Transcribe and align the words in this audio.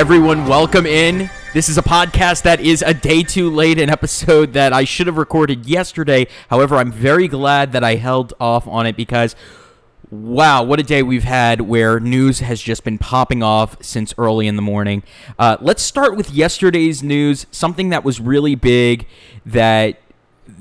Everyone, 0.00 0.46
welcome 0.46 0.86
in. 0.86 1.28
This 1.52 1.68
is 1.68 1.76
a 1.76 1.82
podcast 1.82 2.44
that 2.44 2.58
is 2.58 2.80
a 2.80 2.94
day 2.94 3.22
too 3.22 3.50
late, 3.50 3.78
an 3.78 3.90
episode 3.90 4.52
that 4.54 4.72
I 4.72 4.84
should 4.84 5.06
have 5.08 5.18
recorded 5.18 5.66
yesterday. 5.66 6.26
However, 6.48 6.76
I'm 6.76 6.90
very 6.90 7.28
glad 7.28 7.72
that 7.72 7.84
I 7.84 7.96
held 7.96 8.32
off 8.40 8.66
on 8.66 8.86
it 8.86 8.96
because, 8.96 9.36
wow, 10.10 10.62
what 10.62 10.80
a 10.80 10.82
day 10.82 11.02
we've 11.02 11.24
had 11.24 11.60
where 11.60 12.00
news 12.00 12.40
has 12.40 12.62
just 12.62 12.82
been 12.82 12.96
popping 12.96 13.42
off 13.42 13.76
since 13.84 14.14
early 14.16 14.46
in 14.46 14.56
the 14.56 14.62
morning. 14.62 15.02
Uh, 15.38 15.58
let's 15.60 15.82
start 15.82 16.16
with 16.16 16.30
yesterday's 16.30 17.02
news, 17.02 17.44
something 17.50 17.90
that 17.90 18.02
was 18.02 18.20
really 18.20 18.54
big 18.54 19.06
that 19.44 20.00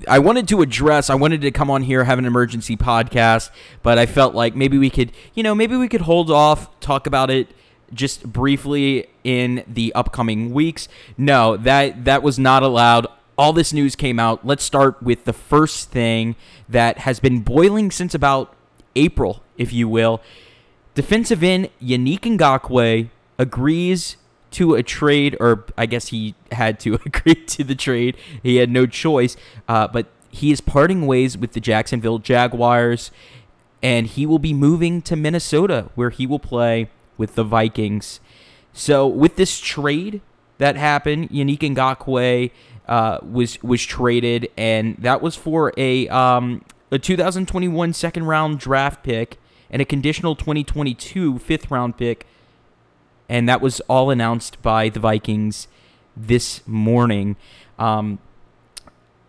I 0.06 0.20
wanted 0.20 0.50
to 0.50 0.62
address. 0.62 1.09
I 1.09 1.16
wanted 1.16 1.40
to 1.42 1.52
come 1.52 1.72
on 1.72 1.84
here, 1.84 2.03
have 2.03 2.20
an 2.20 2.26
emergency 2.26 2.76
podcast, 2.76 3.52
but 3.84 3.98
I 3.98 4.06
felt 4.06 4.36
like 4.36 4.53
maybe 4.53 4.78
we 4.78 4.90
could, 4.90 5.14
you 5.34 5.44
know, 5.44 5.56
maybe 5.56 5.78
we 5.78 5.88
could 5.88 6.02
hold 6.02 6.30
off, 6.30 6.78
talk 6.81 7.08
about 7.08 7.30
it 7.30 7.48
just 7.94 8.24
briefly 8.32 9.08
in 9.24 9.64
the 9.68 9.94
upcoming 9.94 10.54
weeks. 10.54 10.88
No, 11.18 11.58
that 11.58 12.06
that 12.06 12.24
was 12.24 12.40
not 12.40 12.64
allowed. 12.64 13.08
All 13.38 13.54
this 13.54 13.72
news 13.72 13.96
came 13.96 14.20
out. 14.20 14.46
Let's 14.46 14.64
start 14.64 15.02
with 15.02 15.26
the 15.26 15.34
first 15.34 15.92
thing 15.92 16.36
that 16.68 17.00
has 17.00 17.20
been 17.20 17.40
boiling 17.40 17.90
since 17.92 18.14
about 18.14 18.54
April, 18.96 19.44
if 19.58 19.72
you 19.72 19.88
will. 19.88 20.22
Defensive 20.94 21.44
end 21.44 21.70
Yannick 21.82 22.22
Ngakoue 22.22 23.10
agrees 23.38 24.18
to 24.52 24.76
a 24.76 24.84
trade, 24.84 25.38
or 25.40 25.66
I 25.78 25.86
guess 25.86 26.08
he 26.08 26.36
had 26.52 26.80
to 26.82 26.96
agree 27.06 27.36
to 27.36 27.64
the 27.64 27.76
trade. 27.76 28.18
He 28.44 28.58
had 28.58 28.70
no 28.70 28.86
choice, 28.86 29.38
uh, 29.68 29.88
but 29.88 30.08
he 30.30 30.52
is 30.52 30.62
parting 30.62 31.08
ways 31.08 31.38
with 31.38 31.53
the 31.53 31.59
Jacksonville 31.59 32.20
Jaguars, 32.20 33.12
and 33.81 34.08
he 34.08 34.26
will 34.26 34.40
be 34.40 34.53
moving 34.53 35.02
to 35.03 35.16
Minnesota, 35.16 35.90
where 35.96 36.09
he 36.09 36.28
will 36.28 36.40
play 36.40 36.90
with 37.20 37.36
the 37.36 37.44
Vikings. 37.44 38.20
So 38.73 39.06
with 39.06 39.36
this 39.36 39.59
trade 39.59 40.22
that 40.58 40.75
happened, 40.75 41.30
Yannick 41.30 41.59
Ngakoue 41.59 42.50
uh, 42.88 43.20
was 43.22 43.62
was 43.62 43.86
traded, 43.86 44.50
and 44.58 44.98
that 44.98 45.22
was 45.22 45.36
for 45.36 45.72
a 45.78 46.08
um, 46.08 46.64
a 46.92 46.97
2021 46.97 47.94
second 47.94 48.25
round 48.25 48.59
draft 48.59 49.03
pick 49.03 49.38
and 49.70 49.81
a 49.81 49.86
conditional 49.86 50.36
2022 50.36 51.38
fifth 51.38 51.70
round 51.70 51.97
pick, 51.97 52.25
and 53.28 53.47
that 53.47 53.62
was 53.62 53.80
all 53.81 54.09
announced 54.09 54.59
by 54.64 54.90
the 54.90 55.00
Vikings 55.00 55.67
this 56.17 56.66
morning. 56.67 57.36
Um, 57.78 58.20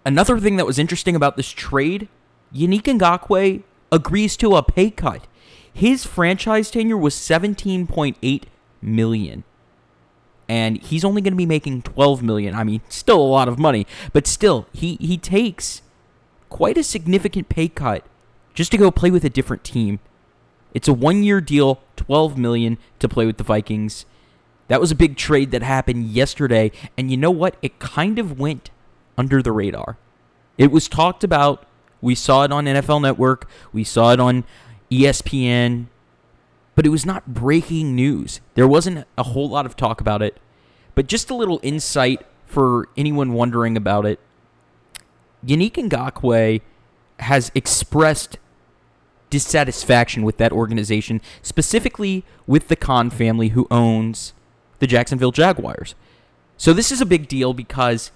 another 0.05 0.39
thing 0.39 0.57
that 0.57 0.67
was 0.67 0.79
interesting 0.79 1.15
about 1.15 1.37
this 1.37 1.51
trade, 1.51 2.09
Yannick 2.55 2.83
Ngakoue 2.83 3.63
agrees 3.93 4.37
to 4.39 4.57
a 4.57 4.63
pay 4.63 4.91
cut. 4.91 5.27
His 5.73 6.05
franchise 6.05 6.71
tender 6.71 6.97
was 6.97 7.15
17.8 7.15 8.43
million. 8.83 9.45
And 10.49 10.83
he's 10.83 11.05
only 11.05 11.23
going 11.23 11.33
to 11.33 11.39
be 11.39 11.47
making 11.47 11.83
12 11.83 12.23
million. 12.23 12.55
I 12.55 12.65
mean, 12.65 12.81
still 12.89 13.21
a 13.21 13.23
lot 13.23 13.47
of 13.47 13.59
money, 13.59 13.87
but 14.13 14.27
still 14.27 14.67
he 14.73 14.97
he 15.01 15.17
takes 15.17 15.83
quite 16.49 16.77
a 16.77 16.83
significant 16.83 17.49
pay 17.49 17.69
cut 17.69 18.05
just 18.53 18.73
to 18.73 18.79
go 18.79 18.91
play 18.91 19.13
with 19.13 19.25
a 19.25 19.31
different 19.31 19.63
team. 19.63 20.01
It's 20.75 20.89
a 20.89 20.93
1-year 20.93 21.41
deal, 21.41 21.81
12 21.97 22.37
million 22.37 22.79
to 22.99 23.09
play 23.09 23.27
with 23.27 23.37
the 23.37 23.45
Vikings. 23.45 24.07
That 24.69 24.81
was 24.81 24.91
a 24.91 24.97
big 24.97 25.17
trade 25.17 25.51
that 25.53 25.63
happened 25.63 26.07
yesterday, 26.07 26.71
and 26.97 27.11
you 27.11 27.17
know 27.17 27.31
what? 27.31 27.57
It 27.63 27.79
kind 27.79 28.19
of 28.19 28.39
went 28.39 28.71
under 29.17 29.43
the 29.43 29.53
radar. 29.53 29.97
It 30.59 30.71
was 30.71 30.89
talked 30.89 31.25
about. 31.25 31.67
We 32.01 32.15
saw 32.15 32.45
it 32.45 32.53
on 32.53 32.65
NFL 32.65 33.03
Network. 33.03 33.49
We 33.73 33.85
saw 33.85 34.13
it 34.13 34.21
on 34.21 34.45
ESPN, 34.91 35.87
but 36.75 36.87
it 36.87 36.91
was 36.91 37.07
not 37.07 37.33
breaking 37.33 37.95
news. 37.95 38.41
There 38.55 38.69
wasn't 38.69 39.07
a 39.17 39.23
whole 39.23 39.49
lot 39.49 39.67
of 39.67 39.77
talk 39.77 40.01
about 40.01 40.23
it, 40.23 40.39
but 40.95 41.07
just 41.07 41.31
a 41.31 41.35
little 41.35 41.61
insight 41.63 42.27
for 42.47 42.89
anyone 42.97 43.33
wondering 43.33 43.77
about 43.77 44.05
it. 44.07 44.19
Yannick 45.47 45.73
Ngakoue 45.73 46.61
has 47.21 47.51
expressed 47.55 48.39
dissatisfaction 49.31 50.25
with 50.25 50.37
that 50.39 50.53
organization, 50.53 51.21
specifically 51.41 52.25
with 52.47 52.69
the 52.69 52.77
Khan 52.77 53.11
family 53.11 53.49
who 53.49 53.67
owns 53.71 54.33
the 54.81 54.87
Jacksonville 54.87 55.31
Jaguars. 55.31 55.95
So 56.57 56.73
this 56.73 56.91
is 56.91 57.01
a 57.01 57.07
big 57.07 57.29
deal 57.29 57.55
because 57.55 58.11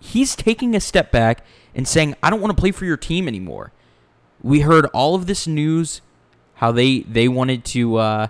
he's 0.00 0.34
taking 0.34 0.74
a 0.74 0.80
step 0.80 1.12
back 1.12 1.44
and 1.74 1.86
saying, 1.86 2.14
I 2.22 2.30
don't 2.30 2.40
want 2.40 2.56
to 2.56 2.60
play 2.60 2.70
for 2.70 2.84
your 2.86 2.96
team 2.96 3.28
anymore. 3.28 3.72
We 4.42 4.60
heard 4.60 4.86
all 4.86 5.14
of 5.14 5.26
this 5.26 5.46
news 5.46 6.00
how 6.64 6.72
they 6.72 7.00
they 7.00 7.28
wanted 7.28 7.62
to 7.62 7.96
uh, 7.96 8.28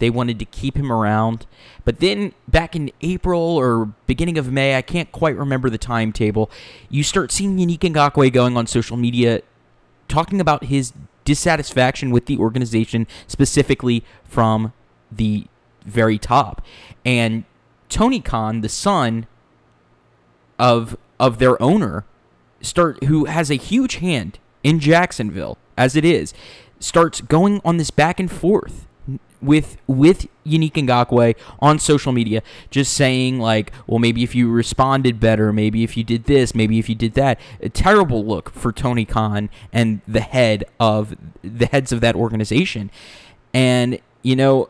they 0.00 0.10
wanted 0.10 0.38
to 0.38 0.44
keep 0.44 0.76
him 0.76 0.92
around. 0.92 1.46
But 1.86 2.00
then 2.00 2.34
back 2.46 2.76
in 2.76 2.90
April 3.00 3.40
or 3.40 3.86
beginning 4.06 4.36
of 4.36 4.52
May, 4.52 4.76
I 4.76 4.82
can't 4.82 5.10
quite 5.12 5.34
remember 5.34 5.70
the 5.70 5.78
timetable. 5.78 6.50
You 6.90 7.02
start 7.02 7.32
seeing 7.32 7.56
Yannick 7.56 7.78
Ngakoue 7.78 8.30
going 8.30 8.54
on 8.54 8.66
social 8.66 8.98
media 8.98 9.40
talking 10.08 10.42
about 10.42 10.64
his 10.64 10.92
dissatisfaction 11.24 12.10
with 12.10 12.26
the 12.26 12.36
organization, 12.36 13.06
specifically 13.26 14.04
from 14.24 14.74
the 15.10 15.46
very 15.86 16.18
top. 16.18 16.60
And 17.02 17.44
Tony 17.88 18.20
Khan, 18.20 18.60
the 18.60 18.68
son 18.68 19.26
of 20.58 20.98
of 21.18 21.38
their 21.38 21.60
owner, 21.62 22.04
start 22.60 23.04
who 23.04 23.24
has 23.24 23.50
a 23.50 23.54
huge 23.54 23.96
hand 23.96 24.38
in 24.62 24.80
Jacksonville 24.80 25.56
as 25.78 25.96
it 25.96 26.04
is 26.04 26.34
starts 26.80 27.20
going 27.20 27.60
on 27.64 27.76
this 27.76 27.90
back 27.90 28.18
and 28.18 28.30
forth 28.30 28.86
with 29.42 29.76
with 29.86 30.26
Yannick 30.44 30.72
Ngakoue 30.72 31.34
on 31.60 31.78
social 31.78 32.12
media, 32.12 32.42
just 32.70 32.92
saying 32.94 33.38
like, 33.38 33.72
well, 33.86 33.98
maybe 33.98 34.22
if 34.22 34.34
you 34.34 34.50
responded 34.50 35.20
better, 35.20 35.52
maybe 35.52 35.82
if 35.82 35.96
you 35.96 36.04
did 36.04 36.24
this, 36.24 36.54
maybe 36.54 36.78
if 36.78 36.88
you 36.88 36.94
did 36.94 37.14
that. 37.14 37.40
A 37.62 37.68
terrible 37.68 38.24
look 38.24 38.50
for 38.50 38.72
Tony 38.72 39.04
Khan 39.04 39.50
and 39.72 40.00
the 40.06 40.20
head 40.20 40.64
of 40.78 41.16
the 41.42 41.66
heads 41.66 41.92
of 41.92 42.00
that 42.00 42.14
organization, 42.14 42.90
and 43.54 43.98
you 44.22 44.36
know 44.36 44.68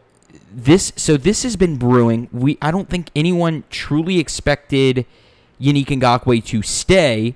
this. 0.53 0.93
So 0.97 1.16
this 1.16 1.43
has 1.43 1.56
been 1.56 1.76
brewing. 1.76 2.28
We 2.32 2.59
I 2.62 2.70
don't 2.70 2.88
think 2.88 3.10
anyone 3.16 3.65
truly 3.70 4.19
expected 4.19 5.06
Yannick 5.60 5.87
Ngakoue 5.87 6.44
to 6.47 6.62
stay. 6.62 7.34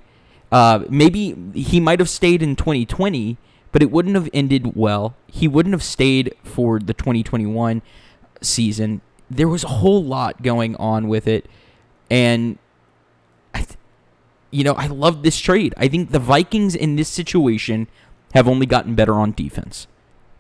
Uh, 0.53 0.85
maybe 0.89 1.35
he 1.53 1.81
might 1.81 1.99
have 1.99 2.09
stayed 2.09 2.41
in 2.41 2.55
2020 2.55 3.39
but 3.75 3.83
it 3.83 3.91
wouldn't 3.91 4.15
have 4.15 4.31
ended 4.33 4.77
well. 4.77 5.17
He 5.27 5.49
wouldn't 5.49 5.73
have 5.73 5.83
stayed 5.83 6.33
for 6.45 6.79
the 6.79 6.95
2021 6.95 7.83
season. 8.41 9.01
There 9.29 9.49
was 9.49 9.65
a 9.65 9.69
whole 9.69 10.05
lot 10.05 10.45
going 10.45 10.77
on 10.77 11.09
with 11.09 11.27
it, 11.27 11.51
and 12.09 12.57
you 14.53 14.63
know 14.63 14.75
I 14.75 14.87
love 14.87 15.25
this 15.25 15.41
trade. 15.41 15.75
I 15.77 15.89
think 15.89 16.13
the 16.13 16.21
Vikings 16.21 16.77
in 16.77 16.95
this 16.95 17.09
situation 17.09 17.89
have 18.33 18.47
only 18.47 18.65
gotten 18.65 18.95
better 18.95 19.15
on 19.15 19.33
defense. 19.33 19.89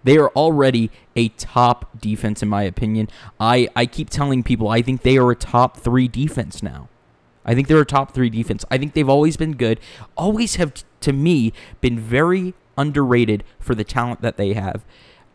They 0.04 0.16
are 0.16 0.28
already 0.36 0.92
a 1.16 1.30
top 1.30 2.00
defense 2.00 2.40
in 2.40 2.48
my 2.48 2.62
opinion. 2.62 3.08
I, 3.40 3.68
I 3.74 3.86
keep 3.86 4.10
telling 4.10 4.44
people 4.44 4.68
I 4.68 4.80
think 4.80 5.02
they 5.02 5.18
are 5.18 5.32
a 5.32 5.36
top 5.36 5.78
three 5.78 6.06
defense 6.06 6.62
now. 6.62 6.88
I 7.44 7.56
think 7.56 7.66
they're 7.66 7.80
a 7.80 7.84
top 7.84 8.14
three 8.14 8.30
defense. 8.30 8.64
I 8.70 8.78
think 8.78 8.94
they've 8.94 9.08
always 9.08 9.36
been 9.36 9.56
good. 9.56 9.80
Always 10.16 10.54
have, 10.54 10.72
to 11.00 11.12
me, 11.12 11.52
been 11.80 11.98
very 11.98 12.54
underrated 12.76 13.44
for 13.58 13.74
the 13.74 13.84
talent 13.84 14.20
that 14.22 14.36
they 14.36 14.54
have. 14.54 14.84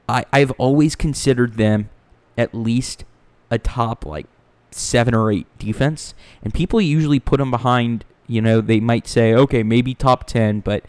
I, 0.07 0.25
I've 0.33 0.51
always 0.51 0.95
considered 0.95 1.55
them 1.55 1.89
at 2.37 2.55
least 2.55 3.05
a 3.51 3.57
top 3.57 4.05
like 4.05 4.27
seven 4.71 5.13
or 5.13 5.31
eight 5.31 5.47
defense, 5.57 6.13
and 6.43 6.53
people 6.53 6.79
usually 6.81 7.19
put 7.19 7.37
them 7.37 7.51
behind. 7.51 8.05
You 8.27 8.41
know, 8.41 8.61
they 8.61 8.79
might 8.79 9.07
say, 9.07 9.33
okay, 9.33 9.63
maybe 9.63 9.93
top 9.93 10.27
ten, 10.27 10.59
but 10.59 10.83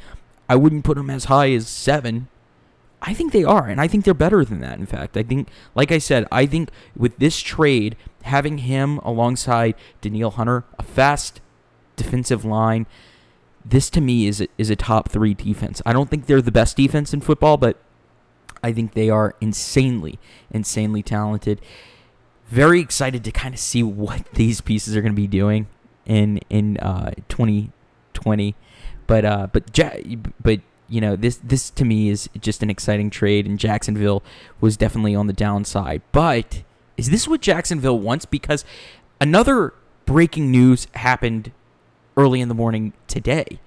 I 0.49 0.57
wouldn't 0.57 0.85
put 0.85 0.97
them 0.97 1.09
as 1.11 1.25
high 1.25 1.53
as 1.53 1.69
seven. 1.69 2.29
I 3.03 3.15
think 3.15 3.33
they 3.33 3.45
are, 3.45 3.67
and 3.67 3.81
I 3.81 3.89
think 3.89 4.05
they're 4.05 4.13
better 4.13 4.45
than 4.45 4.61
that. 4.61 4.79
In 4.79 4.85
fact, 4.85 5.17
I 5.17 5.23
think, 5.23 5.49
like 5.75 5.91
I 5.91 5.97
said, 5.97 6.27
I 6.31 6.45
think 6.45 6.71
with 6.95 7.17
this 7.17 7.41
trade, 7.41 7.97
having 8.25 8.59
him 8.59 8.99
alongside 8.99 9.75
Danielle 10.03 10.33
Hunter, 10.33 10.65
a 10.79 10.83
fast 10.83 11.41
defensive 11.97 12.45
line, 12.45 12.87
this 13.65 13.91
to 13.91 14.01
me 14.01 14.27
is 14.27 14.41
a, 14.41 14.49
is 14.59 14.71
a 14.71 14.77
top 14.77 15.09
three 15.09 15.35
defense. 15.35 15.83
I 15.85 15.93
don't 15.93 16.11
think 16.11 16.27
they're 16.27 16.43
the 16.43 16.53
best 16.53 16.77
defense 16.77 17.13
in 17.13 17.21
football, 17.21 17.57
but 17.57 17.79
I 18.63 18.73
think 18.73 18.95
they 18.95 19.11
are 19.11 19.35
insanely, 19.41 20.19
insanely 20.51 21.03
talented. 21.03 21.61
Very 22.49 22.81
excited 22.81 23.25
to 23.25 23.33
kind 23.33 23.55
of 23.55 23.61
see 23.61 23.83
what 23.83 24.25
these 24.35 24.61
pieces 24.61 24.97
are 24.97 25.03
going 25.03 25.13
to 25.13 25.17
be 25.21 25.27
doing 25.27 25.67
in 26.07 26.39
in 26.49 26.77
uh, 26.79 27.13
2020. 27.29 28.55
But 29.07 29.25
uh, 29.25 29.49
but 29.53 29.79
but 30.41 30.61
you 30.89 31.01
know 31.01 31.17
this 31.17 31.37
this 31.43 31.71
to 31.71 31.85
me 31.85 32.09
is 32.09 32.29
just 32.41 32.63
an 32.63 32.71
exciting 32.71 33.11
trade, 33.11 33.47
and 33.47 33.59
Jacksonville 33.59 34.23
was 34.61 34.77
definitely 34.77 35.15
on 35.15 35.27
the 35.27 35.33
downside. 35.33 36.03
But 36.13 36.63
is 36.97 37.11
this 37.11 37.27
what 37.27 37.41
Jacksonville 37.41 37.99
wants? 37.99 38.25
Because 38.25 38.65
another 39.21 39.75
breaking 40.07 40.51
news 40.51 40.87
happened 40.95 41.53
early 42.21 42.41
in 42.41 42.49
the 42.49 42.55
morning 42.55 42.93
today. 43.07 43.61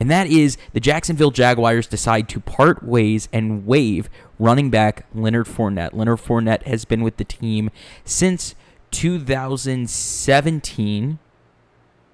And 0.00 0.10
that 0.10 0.28
is 0.28 0.56
the 0.72 0.80
Jacksonville 0.80 1.30
Jaguars 1.30 1.86
decide 1.86 2.28
to 2.30 2.40
part 2.40 2.82
ways 2.82 3.28
and 3.32 3.66
waive 3.66 4.08
running 4.38 4.70
back 4.70 5.04
Leonard 5.14 5.46
Fournette. 5.46 5.92
Leonard 5.92 6.20
Fournette 6.20 6.62
has 6.64 6.84
been 6.84 7.02
with 7.02 7.16
the 7.16 7.24
team 7.24 7.70
since 8.04 8.54
2017, 8.90 11.18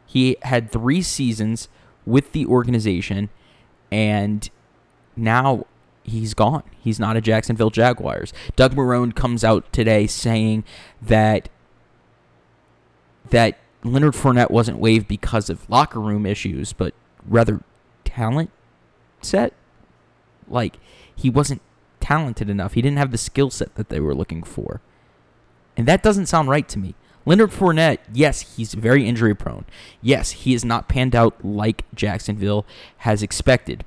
he 0.06 0.37
had 0.43 0.73
three 0.73 1.02
seasons 1.02 1.69
with 2.06 2.32
the 2.32 2.46
organization, 2.46 3.29
and 3.93 4.49
now 5.17 5.67
he's 6.02 6.35
gone. 6.35 6.64
He's 6.81 6.99
not 6.99 7.17
a 7.17 7.20
Jacksonville 7.20 7.70
Jaguars. 7.70 8.32
Doug 8.56 8.75
Marrone 8.75 9.14
comes 9.14 9.44
out 9.44 9.73
today 9.73 10.06
saying 10.06 10.64
that 11.00 11.49
that 13.31 13.58
Leonard 13.84 14.14
Fournette 14.14 14.50
wasn't 14.50 14.78
waived 14.78 15.06
because 15.06 15.50
of 15.50 15.69
locker 15.69 16.00
room 16.00 16.25
issues, 16.25 16.72
but 16.72 16.94
rather 17.28 17.62
talent 18.04 18.50
set. 19.20 19.52
Like 20.48 20.78
he 21.14 21.31
wasn't 21.31 21.62
talented 22.00 22.50
enough. 22.50 22.72
He 22.72 22.82
didn't 22.82 22.98
have 22.98 23.12
the 23.12 23.19
skill 23.19 23.50
set 23.50 23.75
that 23.76 23.90
they 23.90 24.00
were 24.00 24.14
looking 24.14 24.42
for. 24.42 24.81
And 25.76 25.86
that 25.86 26.02
doesn't 26.02 26.26
sound 26.26 26.48
right 26.48 26.69
to 26.69 26.78
me. 26.78 26.94
Leonard 27.26 27.50
Fournette, 27.50 27.98
yes, 28.12 28.56
he's 28.56 28.75
very 28.75 29.06
injury 29.06 29.34
prone. 29.34 29.64
Yes, 30.02 30.31
he 30.32 30.52
has 30.52 30.64
not 30.64 30.88
panned 30.88 31.16
out 31.16 31.42
like 31.44 31.84
Jacksonville 31.94 32.66
has 32.98 33.22
expected. 33.22 33.84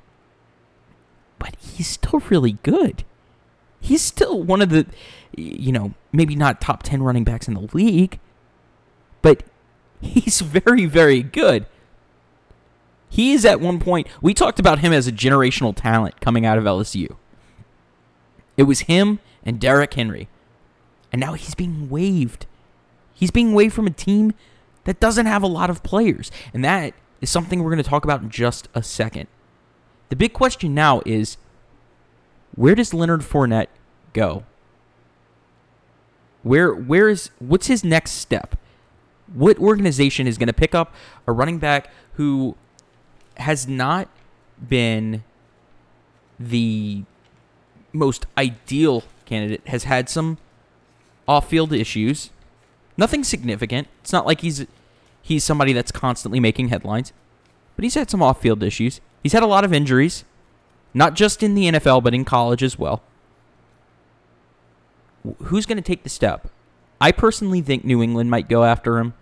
But 1.38 1.56
he's 1.60 1.86
still 1.86 2.20
really 2.30 2.52
good. 2.64 3.04
He's 3.80 4.02
still 4.02 4.42
one 4.42 4.60
of 4.60 4.70
the, 4.70 4.86
you 5.36 5.70
know, 5.70 5.94
maybe 6.12 6.34
not 6.34 6.60
top 6.60 6.82
10 6.82 7.02
running 7.02 7.22
backs 7.22 7.46
in 7.46 7.54
the 7.54 7.68
league, 7.72 8.18
but 9.22 9.44
he's 10.00 10.40
very, 10.40 10.86
very 10.86 11.22
good. 11.22 11.66
He 13.10 13.32
is 13.32 13.44
at 13.44 13.60
one 13.60 13.80
point, 13.80 14.06
we 14.20 14.34
talked 14.34 14.58
about 14.58 14.80
him 14.80 14.92
as 14.92 15.06
a 15.06 15.12
generational 15.12 15.74
talent 15.74 16.20
coming 16.20 16.44
out 16.44 16.58
of 16.58 16.64
LSU. 16.64 17.16
It 18.56 18.64
was 18.64 18.80
him 18.80 19.20
and 19.44 19.60
Derrick 19.60 19.94
Henry. 19.94 20.28
And 21.12 21.20
now 21.20 21.32
he's 21.32 21.54
being 21.54 21.88
waived. 21.88 22.46
He's 23.14 23.30
being 23.30 23.54
waived 23.54 23.74
from 23.74 23.86
a 23.86 23.90
team 23.90 24.34
that 24.84 25.00
doesn't 25.00 25.26
have 25.26 25.42
a 25.42 25.46
lot 25.46 25.70
of 25.70 25.82
players. 25.82 26.30
And 26.52 26.64
that 26.64 26.92
is 27.20 27.30
something 27.30 27.62
we're 27.62 27.70
going 27.70 27.82
to 27.82 27.88
talk 27.88 28.04
about 28.04 28.22
in 28.22 28.30
just 28.30 28.68
a 28.74 28.82
second. 28.82 29.26
The 30.08 30.16
big 30.16 30.32
question 30.32 30.74
now 30.74 31.02
is 31.04 31.36
where 32.54 32.74
does 32.74 32.94
Leonard 32.94 33.20
Fournette 33.20 33.68
go? 34.12 34.44
Where 36.42 36.72
where 36.72 37.08
is 37.08 37.30
what's 37.38 37.66
his 37.66 37.84
next 37.84 38.12
step? 38.12 38.56
What 39.34 39.58
organization 39.58 40.26
is 40.26 40.38
going 40.38 40.46
to 40.46 40.52
pick 40.52 40.74
up 40.74 40.94
a 41.26 41.32
running 41.32 41.58
back 41.58 41.90
who 42.14 42.56
has 43.36 43.68
not 43.68 44.08
been 44.66 45.22
the 46.38 47.04
most 47.92 48.26
ideal 48.36 49.04
candidate, 49.26 49.66
has 49.68 49.84
had 49.84 50.08
some 50.08 50.38
off-field 51.26 51.72
issues. 51.72 52.30
Nothing 52.96 53.22
significant. 53.22 53.88
It's 54.00 54.12
not 54.12 54.26
like 54.26 54.40
he's 54.40 54.66
he's 55.22 55.44
somebody 55.44 55.72
that's 55.72 55.92
constantly 55.92 56.40
making 56.40 56.68
headlines, 56.68 57.12
but 57.76 57.82
he's 57.82 57.94
had 57.94 58.10
some 58.10 58.22
off-field 58.22 58.62
issues. 58.62 59.00
He's 59.22 59.32
had 59.32 59.42
a 59.42 59.46
lot 59.46 59.64
of 59.64 59.72
injuries, 59.72 60.24
not 60.94 61.14
just 61.14 61.42
in 61.42 61.54
the 61.54 61.66
NFL 61.66 62.02
but 62.02 62.14
in 62.14 62.24
college 62.24 62.62
as 62.62 62.78
well. 62.78 63.02
Who's 65.44 65.66
going 65.66 65.76
to 65.76 65.82
take 65.82 66.02
the 66.02 66.08
step? 66.08 66.48
I 67.00 67.12
personally 67.12 67.60
think 67.60 67.84
New 67.84 68.02
England 68.02 68.30
might 68.30 68.48
go 68.48 68.64
after 68.64 68.98
him. 68.98 69.14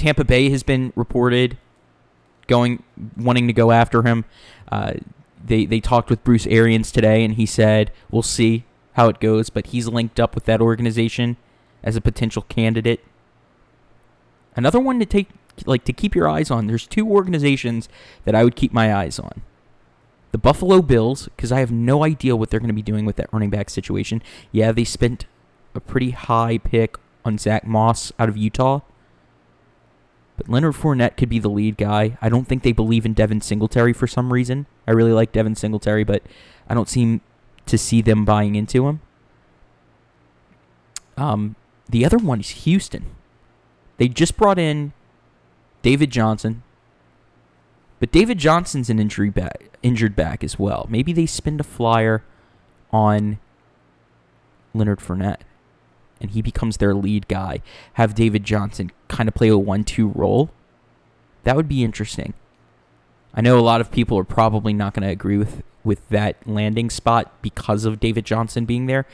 Tampa 0.00 0.24
Bay 0.24 0.48
has 0.48 0.62
been 0.62 0.94
reported 0.96 1.58
going 2.46 2.82
wanting 3.18 3.46
to 3.46 3.52
go 3.52 3.70
after 3.70 4.02
him. 4.02 4.24
Uh, 4.72 4.94
they 5.44 5.66
they 5.66 5.78
talked 5.78 6.08
with 6.08 6.24
Bruce 6.24 6.46
Arians 6.46 6.90
today, 6.90 7.22
and 7.22 7.34
he 7.34 7.44
said 7.44 7.92
we'll 8.10 8.22
see 8.22 8.64
how 8.94 9.08
it 9.08 9.20
goes, 9.20 9.50
but 9.50 9.68
he's 9.68 9.88
linked 9.88 10.18
up 10.18 10.34
with 10.34 10.46
that 10.46 10.62
organization 10.62 11.36
as 11.82 11.96
a 11.96 12.00
potential 12.00 12.42
candidate. 12.48 13.04
Another 14.56 14.80
one 14.80 14.98
to 15.00 15.06
take 15.06 15.28
like 15.66 15.84
to 15.84 15.92
keep 15.92 16.14
your 16.14 16.28
eyes 16.28 16.50
on. 16.50 16.66
There's 16.66 16.86
two 16.86 17.06
organizations 17.06 17.90
that 18.24 18.34
I 18.34 18.42
would 18.42 18.56
keep 18.56 18.72
my 18.72 18.94
eyes 18.94 19.18
on. 19.18 19.42
The 20.32 20.38
Buffalo 20.38 20.80
Bills, 20.80 21.28
because 21.36 21.52
I 21.52 21.60
have 21.60 21.70
no 21.70 22.04
idea 22.04 22.36
what 22.36 22.48
they're 22.48 22.60
going 22.60 22.68
to 22.68 22.74
be 22.74 22.80
doing 22.80 23.04
with 23.04 23.16
that 23.16 23.30
running 23.34 23.50
back 23.50 23.68
situation. 23.68 24.22
Yeah, 24.50 24.72
they 24.72 24.84
spent 24.84 25.26
a 25.74 25.80
pretty 25.80 26.12
high 26.12 26.56
pick 26.56 26.96
on 27.22 27.36
Zach 27.36 27.66
Moss 27.66 28.12
out 28.18 28.30
of 28.30 28.38
Utah. 28.38 28.80
But 30.40 30.48
Leonard 30.48 30.72
Fournette 30.72 31.18
could 31.18 31.28
be 31.28 31.38
the 31.38 31.50
lead 31.50 31.76
guy. 31.76 32.16
I 32.22 32.30
don't 32.30 32.46
think 32.46 32.62
they 32.62 32.72
believe 32.72 33.04
in 33.04 33.12
Devin 33.12 33.42
Singletary 33.42 33.92
for 33.92 34.06
some 34.06 34.32
reason. 34.32 34.64
I 34.88 34.92
really 34.92 35.12
like 35.12 35.32
Devin 35.32 35.54
Singletary, 35.54 36.02
but 36.02 36.22
I 36.66 36.72
don't 36.72 36.88
seem 36.88 37.20
to 37.66 37.76
see 37.76 38.00
them 38.00 38.24
buying 38.24 38.54
into 38.54 38.88
him. 38.88 39.02
Um, 41.18 41.56
the 41.90 42.06
other 42.06 42.16
one 42.16 42.40
is 42.40 42.48
Houston. 42.64 43.04
They 43.98 44.08
just 44.08 44.38
brought 44.38 44.58
in 44.58 44.94
David 45.82 46.10
Johnson, 46.10 46.62
but 47.98 48.10
David 48.10 48.38
Johnson's 48.38 48.88
an 48.88 48.98
injury 48.98 49.28
back, 49.28 49.78
injured 49.82 50.16
back 50.16 50.42
as 50.42 50.58
well. 50.58 50.86
Maybe 50.88 51.12
they 51.12 51.26
spend 51.26 51.60
a 51.60 51.64
flyer 51.64 52.24
on 52.94 53.38
Leonard 54.72 55.00
Fournette 55.00 55.42
and 56.20 56.30
he 56.30 56.42
becomes 56.42 56.76
their 56.76 56.94
lead 56.94 57.28
guy. 57.28 57.62
Have 57.94 58.14
David 58.14 58.44
Johnson 58.44 58.92
kind 59.08 59.28
of 59.28 59.34
play 59.34 59.48
a 59.48 59.58
one-two 59.58 60.08
role. 60.08 60.50
That 61.44 61.56
would 61.56 61.68
be 61.68 61.82
interesting. 61.82 62.34
I 63.32 63.40
know 63.40 63.58
a 63.58 63.60
lot 63.60 63.80
of 63.80 63.90
people 63.90 64.18
are 64.18 64.24
probably 64.24 64.72
not 64.72 64.94
going 64.94 65.06
to 65.06 65.12
agree 65.12 65.38
with 65.38 65.62
with 65.82 66.06
that 66.10 66.36
landing 66.46 66.90
spot 66.90 67.32
because 67.40 67.86
of 67.86 68.00
David 68.00 68.26
Johnson 68.26 68.66
being 68.66 68.86
there. 68.86 69.06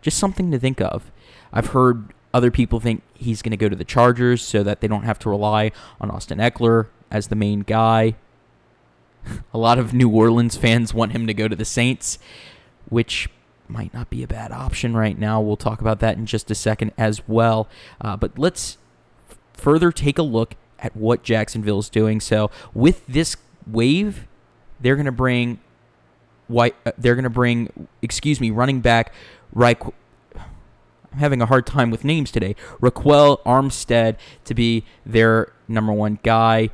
Just 0.00 0.18
something 0.18 0.50
to 0.50 0.58
think 0.58 0.80
of. 0.80 1.10
I've 1.52 1.68
heard 1.68 2.14
other 2.32 2.50
people 2.50 2.80
think 2.80 3.02
he's 3.14 3.42
going 3.42 3.50
to 3.50 3.56
go 3.56 3.68
to 3.68 3.76
the 3.76 3.84
Chargers 3.84 4.42
so 4.42 4.62
that 4.62 4.80
they 4.80 4.88
don't 4.88 5.02
have 5.04 5.18
to 5.20 5.30
rely 5.30 5.72
on 6.00 6.10
Austin 6.10 6.38
Ekeler 6.38 6.86
as 7.10 7.28
the 7.28 7.36
main 7.36 7.60
guy. 7.60 8.14
a 9.54 9.58
lot 9.58 9.78
of 9.78 9.92
New 9.92 10.08
Orleans 10.08 10.56
fans 10.56 10.94
want 10.94 11.12
him 11.12 11.26
to 11.26 11.34
go 11.34 11.48
to 11.48 11.56
the 11.56 11.64
Saints, 11.64 12.18
which 12.88 13.28
might 13.68 13.92
not 13.94 14.10
be 14.10 14.22
a 14.22 14.26
bad 14.26 14.52
option 14.52 14.96
right 14.96 15.18
now. 15.18 15.40
We'll 15.40 15.56
talk 15.56 15.80
about 15.80 16.00
that 16.00 16.16
in 16.16 16.26
just 16.26 16.50
a 16.50 16.54
second 16.54 16.92
as 16.96 17.26
well. 17.28 17.68
Uh, 18.00 18.16
but 18.16 18.38
let's 18.38 18.78
further 19.54 19.90
take 19.92 20.18
a 20.18 20.22
look 20.22 20.54
at 20.78 20.94
what 20.96 21.22
Jacksonville 21.22 21.78
is 21.78 21.88
doing. 21.88 22.20
So 22.20 22.50
with 22.74 23.06
this 23.06 23.36
waive, 23.66 24.26
they're 24.80 24.96
going 24.96 25.06
to 25.06 25.12
bring 25.12 25.58
white. 26.48 26.76
Uh, 26.84 26.92
they're 26.98 27.14
going 27.14 27.24
to 27.24 27.30
bring, 27.30 27.88
excuse 28.02 28.40
me, 28.40 28.50
running 28.50 28.80
back 28.80 29.12
right. 29.52 29.80
I'm 30.34 31.18
having 31.18 31.40
a 31.40 31.46
hard 31.46 31.66
time 31.66 31.90
with 31.90 32.04
names 32.04 32.30
today. 32.30 32.54
Ryquell 32.80 33.42
Armstead 33.44 34.16
to 34.44 34.54
be 34.54 34.84
their 35.04 35.52
number 35.66 35.92
one 35.92 36.18
guy. 36.22 36.70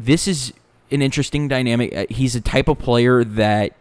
This 0.00 0.26
is 0.26 0.52
an 0.90 1.02
interesting 1.02 1.48
dynamic. 1.48 1.94
Uh, 1.94 2.06
he's 2.08 2.34
a 2.34 2.40
type 2.40 2.68
of 2.68 2.78
player 2.78 3.24
that 3.24 3.76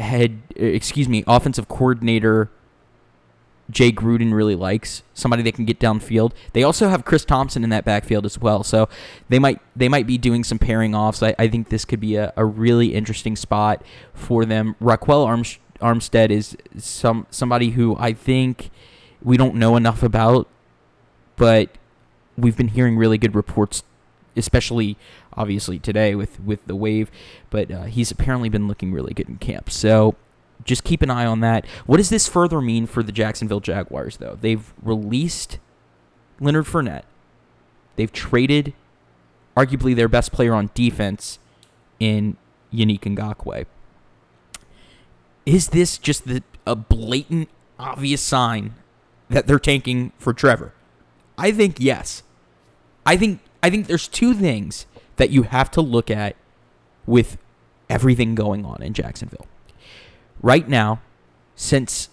head, 0.00 0.42
uh, 0.58 0.64
excuse 0.64 1.08
me, 1.08 1.24
offensive 1.26 1.68
coordinator 1.68 2.50
Jay 3.70 3.92
Gruden 3.92 4.32
really 4.32 4.54
likes 4.54 5.02
somebody 5.14 5.42
that 5.44 5.54
can 5.54 5.64
get 5.64 5.78
downfield. 5.78 6.32
They 6.52 6.62
also 6.62 6.88
have 6.88 7.04
Chris 7.04 7.24
Thompson 7.24 7.64
in 7.64 7.70
that 7.70 7.84
backfield 7.84 8.26
as 8.26 8.38
well, 8.38 8.62
so 8.62 8.88
they 9.28 9.38
might 9.38 9.60
they 9.76 9.88
might 9.88 10.06
be 10.06 10.18
doing 10.18 10.44
some 10.44 10.58
pairing 10.58 10.94
offs. 10.94 11.22
I, 11.22 11.34
I 11.38 11.48
think 11.48 11.68
this 11.68 11.84
could 11.84 12.00
be 12.00 12.16
a, 12.16 12.32
a 12.36 12.44
really 12.44 12.94
interesting 12.94 13.36
spot 13.36 13.82
for 14.12 14.44
them. 14.44 14.76
Arms, 14.80 15.58
Armstead 15.80 16.30
is 16.30 16.56
some 16.78 17.26
somebody 17.30 17.70
who 17.70 17.96
I 17.98 18.12
think 18.12 18.70
we 19.22 19.36
don't 19.36 19.54
know 19.54 19.76
enough 19.76 20.02
about, 20.02 20.48
but 21.36 21.70
we've 22.36 22.56
been 22.56 22.68
hearing 22.68 22.96
really 22.96 23.18
good 23.18 23.34
reports, 23.34 23.82
especially 24.36 24.96
obviously 25.34 25.78
today 25.78 26.14
with 26.14 26.40
with 26.40 26.66
the 26.66 26.76
waive. 26.76 27.10
But 27.50 27.70
uh, 27.70 27.84
he's 27.84 28.10
apparently 28.10 28.48
been 28.48 28.68
looking 28.68 28.92
really 28.92 29.14
good 29.14 29.28
in 29.28 29.36
camp. 29.38 29.70
So 29.70 30.16
just 30.64 30.84
keep 30.84 31.02
an 31.02 31.10
eye 31.10 31.26
on 31.26 31.40
that. 31.40 31.66
What 31.86 31.96
does 31.96 32.10
this 32.10 32.28
further 32.28 32.60
mean 32.60 32.86
for 32.86 33.02
the 33.02 33.12
Jacksonville 33.12 33.60
Jaguars, 33.60 34.18
though? 34.18 34.38
They've 34.40 34.72
released 34.82 35.58
Leonard 36.38 36.66
Fournette. 36.66 37.04
They've 37.96 38.12
traded 38.12 38.74
arguably 39.56 39.94
their 39.94 40.08
best 40.08 40.32
player 40.32 40.54
on 40.54 40.70
defense 40.74 41.38
in 41.98 42.36
Yannick 42.72 43.00
Ngakoue. 43.00 43.66
Is 45.46 45.68
this 45.68 45.98
just 45.98 46.26
the, 46.26 46.42
a 46.66 46.76
blatant, 46.76 47.48
obvious 47.78 48.20
sign 48.20 48.74
that 49.28 49.46
they're 49.46 49.58
tanking 49.58 50.12
for 50.18 50.32
Trevor? 50.32 50.72
I 51.36 51.52
think 51.52 51.76
yes. 51.80 52.22
I 53.06 53.16
think 53.16 53.40
I 53.62 53.70
think 53.70 53.86
there's 53.86 54.08
two 54.08 54.34
things 54.34 54.86
that 55.20 55.30
you 55.30 55.42
have 55.42 55.70
to 55.70 55.80
look 55.80 56.10
at 56.10 56.34
with 57.06 57.36
everything 57.88 58.34
going 58.34 58.64
on 58.64 58.82
in 58.82 58.94
Jacksonville 58.94 59.46
right 60.42 60.68
now, 60.68 61.00
since 61.54 62.08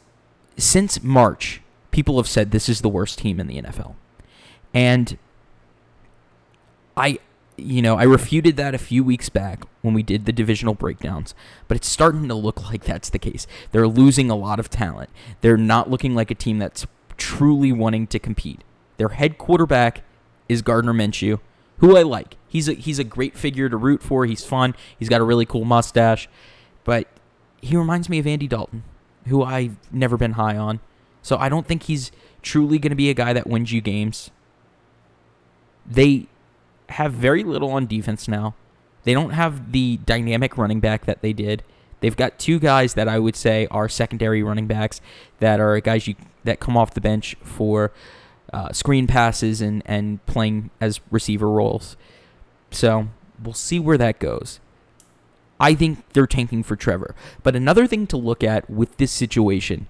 since 0.57 1.03
March, 1.03 1.61
people 1.91 2.17
have 2.17 2.27
said 2.27 2.51
this 2.51 2.67
is 2.67 2.81
the 2.81 2.89
worst 2.89 3.19
team 3.19 3.39
in 3.39 3.47
the 3.47 3.61
NFL. 3.61 3.95
And 4.73 5.17
I 6.95 7.19
you 7.59 7.81
know, 7.81 7.97
I 7.97 8.03
refuted 8.03 8.55
that 8.57 8.75
a 8.75 8.77
few 8.77 9.03
weeks 9.03 9.29
back 9.29 9.63
when 9.81 9.95
we 9.95 10.03
did 10.03 10.25
the 10.25 10.31
divisional 10.31 10.75
breakdowns, 10.75 11.33
but 11.67 11.75
it's 11.75 11.87
starting 11.87 12.27
to 12.27 12.35
look 12.35 12.69
like 12.69 12.83
that's 12.83 13.09
the 13.09 13.17
case. 13.17 13.47
They're 13.71 13.87
losing 13.87 14.29
a 14.29 14.35
lot 14.35 14.59
of 14.59 14.69
talent. 14.69 15.09
They're 15.41 15.57
not 15.57 15.89
looking 15.89 16.13
like 16.13 16.29
a 16.29 16.35
team 16.35 16.59
that's 16.59 16.85
truly 17.17 17.71
wanting 17.71 18.05
to 18.07 18.19
compete. 18.19 18.63
Their 18.97 19.09
head 19.09 19.39
quarterback 19.39 20.03
is 20.47 20.61
Gardner 20.61 20.93
Minshew, 20.93 21.39
who 21.79 21.97
I 21.97 22.03
like. 22.03 22.35
He's 22.47 22.67
a 22.67 22.73
he's 22.73 22.99
a 22.99 23.03
great 23.03 23.37
figure 23.37 23.69
to 23.69 23.77
root 23.77 24.01
for. 24.01 24.25
He's 24.25 24.45
fun. 24.45 24.75
He's 24.97 25.09
got 25.09 25.21
a 25.21 25.23
really 25.23 25.45
cool 25.45 25.65
mustache, 25.65 26.27
but 26.83 27.07
he 27.61 27.75
reminds 27.75 28.09
me 28.09 28.19
of 28.19 28.27
Andy 28.27 28.47
Dalton, 28.47 28.83
who 29.27 29.43
I've 29.43 29.77
never 29.91 30.17
been 30.17 30.33
high 30.33 30.57
on. 30.57 30.79
So 31.21 31.37
I 31.37 31.49
don't 31.49 31.67
think 31.67 31.83
he's 31.83 32.11
truly 32.41 32.79
going 32.79 32.91
to 32.91 32.95
be 32.95 33.09
a 33.09 33.13
guy 33.13 33.33
that 33.33 33.47
wins 33.47 33.71
you 33.71 33.81
games. 33.81 34.31
They 35.85 36.27
have 36.89 37.13
very 37.13 37.43
little 37.43 37.71
on 37.71 37.85
defense 37.85 38.27
now. 38.27 38.55
They 39.03 39.13
don't 39.13 39.31
have 39.31 39.71
the 39.71 39.97
dynamic 40.05 40.57
running 40.57 40.79
back 40.79 41.05
that 41.05 41.21
they 41.21 41.33
did. 41.33 41.63
They've 41.99 42.15
got 42.15 42.37
two 42.39 42.59
guys 42.59 42.93
that 42.93 43.07
I 43.07 43.19
would 43.19 43.35
say 43.35 43.67
are 43.71 43.89
secondary 43.89 44.43
running 44.43 44.67
backs 44.67 45.01
that 45.39 45.59
are 45.59 45.79
guys 45.79 46.07
you 46.07 46.15
that 46.43 46.59
come 46.59 46.77
off 46.77 46.93
the 46.93 47.01
bench 47.01 47.35
for 47.41 47.91
uh, 48.53 48.71
screen 48.71 49.07
passes 49.07 49.61
and 49.61 49.83
and 49.85 50.25
playing 50.25 50.69
as 50.79 50.99
receiver 51.11 51.49
roles. 51.49 51.97
So 52.71 53.07
we'll 53.41 53.53
see 53.53 53.79
where 53.79 53.97
that 53.97 54.19
goes. 54.19 54.59
I 55.59 55.73
think 55.73 56.07
they're 56.13 56.27
tanking 56.27 56.63
for 56.63 56.75
Trevor. 56.75 57.15
But 57.43 57.55
another 57.55 57.87
thing 57.87 58.07
to 58.07 58.17
look 58.17 58.43
at 58.43 58.69
with 58.69 58.97
this 58.97 59.11
situation 59.11 59.87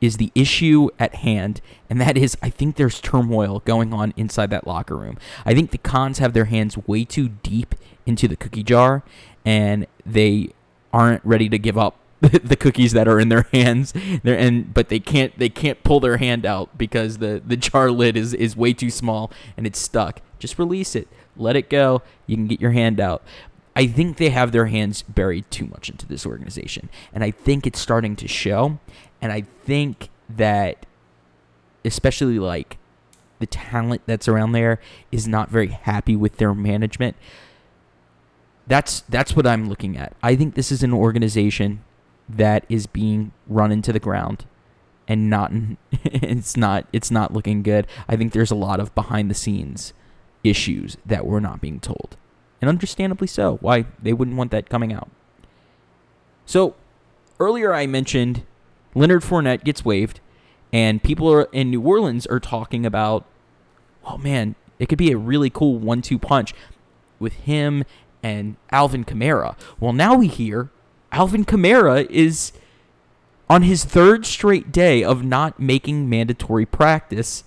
is 0.00 0.16
the 0.16 0.32
issue 0.34 0.88
at 0.98 1.16
hand, 1.16 1.60
and 1.88 2.00
that 2.00 2.16
is 2.16 2.36
I 2.42 2.50
think 2.50 2.76
there's 2.76 3.00
turmoil 3.00 3.60
going 3.60 3.92
on 3.92 4.14
inside 4.16 4.50
that 4.50 4.66
locker 4.66 4.96
room. 4.96 5.18
I 5.44 5.54
think 5.54 5.70
the 5.70 5.78
Khans 5.78 6.18
have 6.18 6.32
their 6.32 6.46
hands 6.46 6.78
way 6.86 7.04
too 7.04 7.28
deep 7.28 7.74
into 8.06 8.26
the 8.26 8.36
cookie 8.36 8.62
jar, 8.62 9.02
and 9.44 9.86
they 10.06 10.50
aren't 10.92 11.24
ready 11.24 11.48
to 11.48 11.58
give 11.58 11.78
up 11.78 11.96
the 12.44 12.56
cookies 12.56 12.92
that 12.92 13.08
are 13.08 13.18
in 13.18 13.30
their 13.30 13.46
hands. 13.52 13.94
They're, 14.22 14.38
and 14.38 14.72
but 14.74 14.88
they 14.88 15.00
can't 15.00 15.38
they 15.38 15.48
can't 15.48 15.82
pull 15.82 16.00
their 16.00 16.18
hand 16.18 16.44
out 16.44 16.76
because 16.76 17.18
the 17.18 17.42
the 17.44 17.56
jar 17.56 17.90
lid 17.90 18.16
is 18.16 18.34
is 18.34 18.56
way 18.56 18.74
too 18.74 18.90
small 18.90 19.30
and 19.56 19.66
it's 19.66 19.78
stuck. 19.78 20.20
Just 20.38 20.58
release 20.58 20.94
it. 20.94 21.08
Let 21.36 21.56
it 21.56 21.70
go. 21.70 22.02
You 22.26 22.36
can 22.36 22.46
get 22.46 22.60
your 22.60 22.72
hand 22.72 23.00
out. 23.00 23.22
I 23.74 23.86
think 23.86 24.18
they 24.18 24.30
have 24.30 24.52
their 24.52 24.66
hands 24.66 25.02
buried 25.02 25.50
too 25.50 25.66
much 25.66 25.88
into 25.88 26.06
this 26.06 26.26
organization. 26.26 26.90
And 27.14 27.24
I 27.24 27.30
think 27.30 27.66
it's 27.66 27.80
starting 27.80 28.16
to 28.16 28.28
show. 28.28 28.78
And 29.22 29.32
I 29.32 29.42
think 29.64 30.10
that, 30.28 30.84
especially 31.84 32.38
like 32.38 32.76
the 33.38 33.46
talent 33.46 34.02
that's 34.04 34.28
around 34.28 34.52
there, 34.52 34.80
is 35.10 35.26
not 35.26 35.48
very 35.48 35.68
happy 35.68 36.16
with 36.16 36.36
their 36.36 36.54
management. 36.54 37.16
That's 38.66 39.00
that's 39.02 39.34
what 39.34 39.46
I'm 39.46 39.68
looking 39.68 39.96
at. 39.96 40.14
I 40.22 40.36
think 40.36 40.54
this 40.54 40.70
is 40.70 40.82
an 40.82 40.92
organization 40.92 41.82
that 42.36 42.64
is 42.68 42.86
being 42.86 43.32
run 43.46 43.72
into 43.72 43.92
the 43.92 44.00
ground 44.00 44.46
and 45.08 45.28
not 45.28 45.52
it's 46.04 46.56
not 46.56 46.86
it's 46.92 47.10
not 47.10 47.32
looking 47.32 47.62
good. 47.62 47.86
I 48.08 48.16
think 48.16 48.32
there's 48.32 48.50
a 48.50 48.56
lot 48.56 48.80
of 48.80 48.94
behind 48.94 49.30
the 49.30 49.34
scenes 49.34 49.92
issues 50.44 50.96
that 51.04 51.26
we're 51.26 51.40
not 51.40 51.60
being 51.60 51.80
told. 51.80 52.16
And 52.60 52.68
understandably 52.68 53.26
so. 53.26 53.58
Why 53.60 53.86
they 54.02 54.12
wouldn't 54.12 54.36
want 54.36 54.50
that 54.52 54.68
coming 54.68 54.92
out. 54.92 55.10
So, 56.46 56.74
earlier 57.38 57.72
I 57.72 57.86
mentioned 57.86 58.44
Leonard 58.94 59.22
Fournette 59.22 59.64
gets 59.64 59.84
waived, 59.84 60.20
and 60.72 61.02
people 61.02 61.32
are, 61.32 61.48
in 61.52 61.70
New 61.70 61.80
Orleans 61.80 62.26
are 62.26 62.40
talking 62.40 62.84
about, 62.84 63.24
oh 64.04 64.18
man, 64.18 64.56
it 64.78 64.88
could 64.88 64.98
be 64.98 65.12
a 65.12 65.16
really 65.16 65.50
cool 65.50 65.78
one-two 65.78 66.18
punch 66.18 66.54
with 67.18 67.34
him 67.34 67.84
and 68.22 68.56
Alvin 68.70 69.04
Kamara. 69.04 69.56
Well, 69.78 69.92
now 69.92 70.16
we 70.16 70.26
hear 70.26 70.70
Alvin 71.12 71.44
Kamara 71.44 72.08
is 72.10 72.52
on 73.48 73.62
his 73.62 73.84
third 73.84 74.24
straight 74.24 74.70
day 74.70 75.02
of 75.02 75.24
not 75.24 75.58
making 75.58 76.08
mandatory 76.08 76.64
practice 76.64 77.44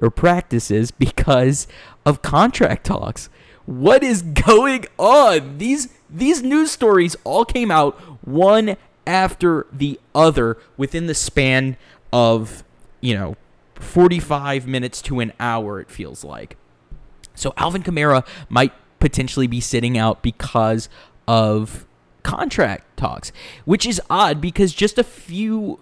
or 0.00 0.10
practices 0.10 0.90
because 0.90 1.66
of 2.04 2.22
contract 2.22 2.86
talks. 2.86 3.28
What 3.66 4.02
is 4.02 4.22
going 4.22 4.86
on? 4.98 5.58
These 5.58 5.88
these 6.08 6.42
news 6.42 6.70
stories 6.70 7.16
all 7.24 7.44
came 7.44 7.70
out 7.70 7.98
one 8.24 8.76
after 9.06 9.66
the 9.72 9.98
other 10.14 10.56
within 10.76 11.06
the 11.06 11.14
span 11.14 11.76
of, 12.12 12.64
you 13.00 13.14
know, 13.14 13.36
45 13.74 14.66
minutes 14.66 15.02
to 15.02 15.20
an 15.20 15.32
hour, 15.38 15.80
it 15.80 15.90
feels 15.90 16.24
like. 16.24 16.56
So 17.34 17.52
Alvin 17.56 17.82
Kamara 17.82 18.26
might 18.48 18.72
potentially 18.98 19.46
be 19.46 19.60
sitting 19.60 19.98
out 19.98 20.22
because 20.22 20.88
of 21.28 21.86
contract 22.26 22.96
talks, 22.96 23.30
which 23.64 23.86
is 23.86 24.02
odd 24.10 24.40
because 24.40 24.74
just 24.74 24.98
a 24.98 25.04
few 25.04 25.78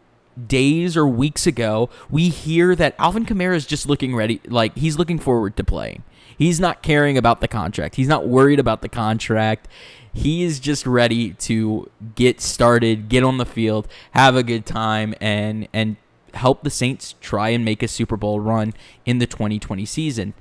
days 0.47 0.95
or 0.95 1.07
weeks 1.07 1.47
ago, 1.47 1.89
we 2.11 2.29
hear 2.29 2.77
that 2.77 2.95
Alvin 2.99 3.25
Kamara 3.25 3.55
is 3.55 3.67
just 3.67 3.89
looking 3.89 4.15
ready, 4.15 4.41
like 4.47 4.77
he's 4.77 4.99
looking 4.99 5.19
forward 5.19 5.57
to 5.57 5.65
playing. 5.65 6.03
He's 6.37 6.61
not 6.61 6.83
caring 6.83 7.17
about 7.17 7.41
the 7.41 7.49
contract. 7.49 7.95
He's 7.95 8.09
not 8.09 8.29
worried 8.29 8.61
about 8.61 8.83
the 8.83 8.91
contract. 8.91 9.69
He 10.13 10.43
is 10.43 10.61
just 10.61 10.87
ready 10.87 11.33
to 11.33 11.91
get 12.15 12.43
started, 12.43 13.09
get 13.09 13.25
on 13.25 13.39
the 13.39 13.47
field, 13.47 13.89
have 14.11 14.37
a 14.37 14.43
good 14.43 14.67
time, 14.67 15.15
and 15.21 15.67
and 15.73 15.97
help 16.35 16.63
the 16.63 16.71
Saints 16.71 17.15
try 17.21 17.51
and 17.51 17.65
make 17.65 17.83
a 17.83 17.89
Super 17.89 18.17
Bowl 18.17 18.41
run 18.41 18.75
in 19.07 19.19
the 19.19 19.27
2020 19.27 19.87
season. 19.87 20.35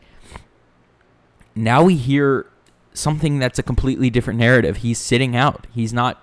Now 1.55 1.83
we 1.83 1.95
hear 1.95 2.47
something 2.93 3.39
that's 3.39 3.59
a 3.59 3.63
completely 3.63 4.09
different 4.09 4.39
narrative. 4.39 4.77
He's 4.77 4.99
sitting 4.99 5.35
out. 5.35 5.67
He's 5.73 5.93
not 5.93 6.21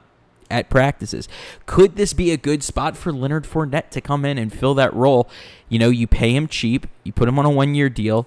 at 0.50 0.68
practices. 0.68 1.28
Could 1.66 1.96
this 1.96 2.12
be 2.12 2.32
a 2.32 2.36
good 2.36 2.62
spot 2.62 2.96
for 2.96 3.12
Leonard 3.12 3.44
Fournette 3.44 3.90
to 3.90 4.00
come 4.00 4.24
in 4.24 4.36
and 4.38 4.52
fill 4.52 4.74
that 4.74 4.92
role? 4.94 5.28
You 5.68 5.78
know, 5.78 5.90
you 5.90 6.06
pay 6.06 6.34
him 6.34 6.48
cheap, 6.48 6.86
you 7.04 7.12
put 7.12 7.28
him 7.28 7.38
on 7.38 7.46
a 7.46 7.50
one 7.50 7.74
year 7.74 7.88
deal. 7.88 8.26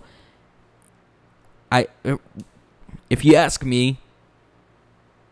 I, 1.71 1.87
if 3.09 3.25
you 3.25 3.35
ask 3.35 3.63
me, 3.63 3.99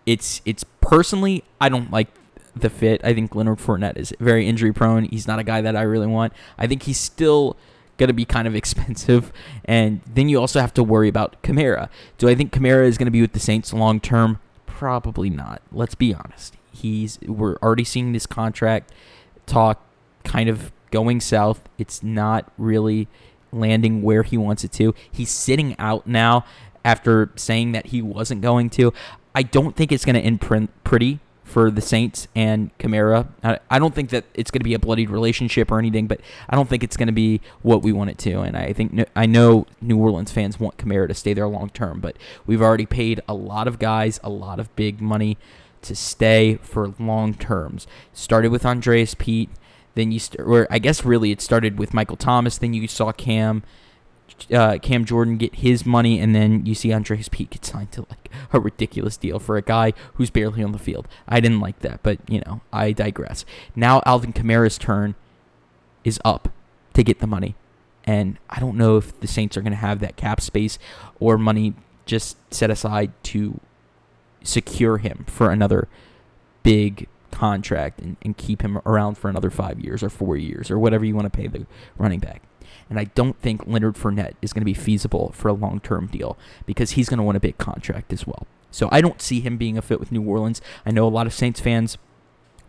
it's 0.06 0.42
it's 0.46 0.66
personally 0.82 1.44
I 1.60 1.70
don't 1.70 1.92
like 1.92 2.08
the 2.56 2.70
fit. 2.70 3.02
I 3.04 3.14
think 3.14 3.36
Leonard 3.36 3.60
Fournette 3.60 3.98
is 3.98 4.14
very 4.20 4.48
injury 4.48 4.74
prone. 4.74 5.06
He's 5.06 5.28
not 5.28 5.40
a 5.40 5.44
guy 5.44 5.62
that 5.62 5.76
I 5.76 5.84
really 5.84 6.08
want. 6.08 6.34
I 6.58 6.68
think 6.68 6.84
he's 6.84 7.00
still 7.00 7.56
going 8.02 8.08
to 8.08 8.14
be 8.14 8.26
kind 8.26 8.48
of 8.48 8.56
expensive. 8.56 9.32
And 9.64 10.02
then 10.12 10.28
you 10.28 10.40
also 10.40 10.60
have 10.60 10.74
to 10.74 10.84
worry 10.84 11.08
about 11.08 11.42
Kamara. 11.44 11.88
Do 12.18 12.28
I 12.28 12.36
think 12.36 12.52
Kamara 12.52 12.86
is 12.86 12.98
going 12.98 13.06
to 13.06 13.12
be 13.12 13.22
with 13.22 13.34
the 13.34 13.40
Saints 13.40 13.72
long 13.72 14.00
term? 14.02 14.40
Probably 14.66 15.30
not. 15.30 15.62
Let's 15.72 15.96
be 15.96 16.14
honest. 16.14 16.58
He's 16.74 17.20
we're 17.22 17.58
already 17.58 17.84
seeing 17.84 18.12
this 18.12 18.26
contract 18.26 18.92
talk 19.46 19.86
kind 20.24 20.50
of 20.50 20.72
going 20.90 21.22
south. 21.22 21.62
It's 21.78 22.02
not 22.02 22.52
really 22.58 23.08
landing 23.52 24.02
where 24.02 24.24
he 24.24 24.38
wants 24.38 24.64
it 24.64 24.72
to. 24.74 24.96
He's 25.10 25.30
sitting 25.30 25.78
out 25.78 26.08
now 26.08 26.46
after 26.84 27.32
saying 27.36 27.74
that 27.74 27.88
he 27.88 28.02
wasn't 28.02 28.42
going 28.42 28.70
to. 28.72 28.92
I 29.36 29.44
don't 29.44 29.76
think 29.76 29.92
it's 29.92 30.06
going 30.06 30.16
to 30.16 30.22
end 30.22 30.42
pretty 30.84 31.20
for 31.52 31.70
the 31.70 31.82
Saints 31.82 32.30
and 32.34 32.76
Kamara. 32.78 33.28
I 33.70 33.78
don't 33.78 33.94
think 33.94 34.10
that 34.12 34.24
it's 34.34 34.50
going 34.52 34.62
to 34.62 34.66
be 34.66 34.74
a 34.74 34.80
bloodied 34.80 35.10
relationship 35.10 35.70
or 35.70 35.80
anything, 35.80 36.08
but 36.08 36.22
I 36.50 36.56
don't 36.56 36.70
think 36.70 36.82
it's 36.82 36.96
going 36.96 37.08
to 37.08 37.14
be 37.14 37.42
what 37.62 37.84
we 37.84 37.92
want 37.92 38.10
it 38.10 38.18
to. 38.20 38.40
And 38.40 38.56
I 38.56 38.72
think 38.72 39.06
I 39.16 39.26
know 39.26 39.68
New 39.82 39.98
Orleans 39.98 40.32
fans 40.32 40.60
want 40.60 40.78
Kamara 40.78 41.10
to 41.10 41.14
stay 41.14 41.34
there 41.34 41.48
long 41.48 41.70
term, 41.70 42.00
but 42.00 42.16
we've 42.46 42.62
already 42.62 42.86
paid 42.86 43.20
a 43.28 43.34
lot 43.34 43.68
of 43.68 43.80
guys 43.80 44.20
a 44.24 44.30
lot 44.30 44.60
of 44.60 44.74
big 44.76 45.02
money 45.02 45.38
to 45.82 45.96
stay 45.96 46.56
for 46.62 46.94
long 46.98 47.34
terms. 47.34 47.86
Started 48.14 48.52
with 48.52 48.66
Andrus 48.66 49.14
Peat, 49.14 49.50
then 49.96 50.12
you 50.12 50.20
st- 50.20 50.40
or 50.48 50.68
I 50.70 50.80
guess 50.80 51.04
really 51.04 51.32
it 51.32 51.42
started 51.42 51.78
with 51.78 51.94
Michael 51.94 52.18
Thomas. 52.18 52.58
Then 52.58 52.74
you 52.74 52.88
saw 52.88 53.12
Cam 53.12 53.64
uh, 54.54 54.78
Cam 54.80 55.06
Jordan 55.06 55.38
get 55.38 55.56
his 55.56 55.86
money, 55.86 56.20
and 56.20 56.36
then 56.36 56.66
you 56.66 56.76
see 56.76 56.92
Andrus 56.92 57.30
Peat 57.30 57.50
get 57.50 57.66
signed 57.66 57.92
to 57.94 58.02
like 58.10 58.30
a 58.54 58.60
ridiculous 58.60 59.18
deal 59.18 59.40
for 59.40 59.58
a 59.58 59.62
guy 59.62 59.94
who's 60.16 60.30
barely 60.30 60.64
on 60.64 60.72
the 60.72 60.80
field. 60.80 61.08
I 61.28 61.40
didn't 61.40 61.60
like 61.60 61.80
that, 61.80 62.02
but 62.04 62.20
you 62.30 62.42
know, 62.46 62.62
I 62.72 62.92
digress. 62.92 63.46
Now 63.76 64.02
Alvin 64.06 64.34
Kamara's 64.34 64.78
turn 64.78 65.16
is 66.04 66.20
up 66.26 66.50
to 66.94 67.04
get 67.04 67.20
the 67.20 67.28
money, 67.28 67.56
and 68.06 68.38
I 68.50 68.60
don't 68.60 68.78
know 68.78 68.98
if 68.98 69.20
the 69.20 69.28
Saints 69.28 69.58
are 69.58 69.62
going 69.62 69.72
to 69.72 69.78
have 69.78 70.00
that 70.00 70.16
cap 70.16 70.42
space 70.42 70.80
or 71.20 71.38
money 71.38 71.74
just 72.06 72.38
set 72.54 72.70
aside 72.70 73.12
to 73.24 73.60
secure 74.44 74.98
him 74.98 75.26
for 75.28 75.52
another 75.52 75.88
big 76.64 77.08
contract 77.32 78.00
and, 78.00 78.18
and 78.22 78.38
keep 78.38 78.62
him 78.62 78.80
around 78.86 79.18
for 79.18 79.30
another 79.30 79.50
five 79.50 79.80
years 79.80 80.04
or 80.04 80.10
four 80.10 80.38
years 80.38 80.70
or 80.70 80.78
whatever 80.78 81.06
you 81.06 81.16
want 81.16 81.32
to 81.32 81.38
pay 81.38 81.48
the 81.48 81.66
running 81.98 82.20
back. 82.20 82.44
And 82.90 83.00
I 83.00 83.06
don't 83.06 83.38
think 83.40 83.66
Leonard 83.66 83.96
Fournette 83.96 84.34
is 84.42 84.54
going 84.54 84.62
to 84.62 84.66
be 84.66 84.74
feasible 84.74 85.32
for 85.34 85.48
a 85.48 85.54
long 85.54 85.80
term 85.80 86.08
deal 86.08 86.38
because 86.66 86.92
he's 86.92 87.10
going 87.10 87.18
to 87.20 87.24
want 87.24 87.38
a 87.38 87.42
big 87.42 87.58
contract 87.58 88.12
as 88.12 88.28
well. 88.28 88.48
So 88.70 88.90
I 88.92 89.02
don't 89.02 89.22
see 89.22 89.40
him 89.40 89.58
being 89.58 89.78
a 89.78 89.82
fit 89.82 90.00
with 90.00 90.12
New 90.12 90.24
Orleans. 90.24 90.62
I 90.86 90.92
know 90.92 91.08
a 91.08 91.10
lot 91.10 91.28
of 91.28 91.34
Saints 91.34 91.60
fans 91.60 91.98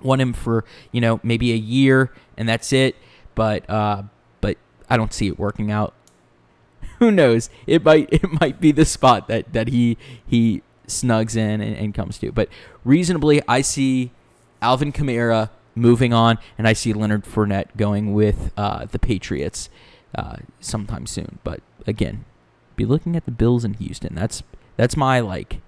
want 0.01 0.21
him 0.21 0.33
for, 0.33 0.65
you 0.91 1.01
know, 1.01 1.21
maybe 1.23 1.53
a 1.53 1.57
year 1.57 2.13
and 2.37 2.49
that's 2.49 2.73
it. 2.73 2.97
But 3.35 3.69
uh, 3.71 4.05
but 4.41 4.59
I 4.91 4.97
don't 4.97 5.13
see 5.13 5.29
it 5.29 5.39
working 5.39 5.71
out. 5.71 5.95
who 6.99 7.11
knows? 7.11 7.51
It 7.67 7.85
might 7.85 8.09
it 8.13 8.41
might 8.41 8.61
be 8.61 8.73
the 8.73 8.85
spot 8.85 9.29
that 9.29 9.53
that 9.53 9.69
he 9.69 9.97
he 10.27 10.63
snugs 10.87 11.37
in 11.37 11.61
and, 11.61 11.77
and 11.77 11.95
comes 11.95 12.19
to. 12.19 12.33
But 12.33 12.49
reasonably, 12.85 13.43
I 13.49 13.61
see 13.61 14.13
Alvin 14.63 14.93
Kamara 14.93 15.51
moving 15.75 16.13
on, 16.13 16.39
and 16.57 16.67
I 16.67 16.73
see 16.73 16.93
Leonard 16.93 17.25
Fournette 17.25 17.77
going 17.77 18.15
with 18.15 18.53
uh, 18.57 18.87
the 18.87 18.99
Patriots 18.99 19.69
uh, 20.15 20.37
sometime 20.61 21.07
soon. 21.07 21.39
But 21.45 21.61
again, 21.87 22.25
be 22.77 22.85
looking 22.85 23.17
at 23.17 23.25
the 23.25 23.31
Bills 23.31 23.65
in 23.65 23.75
Houston. 23.75 24.15
That's 24.15 24.43
that's 24.77 24.97
my 24.97 25.21
like 25.21 25.61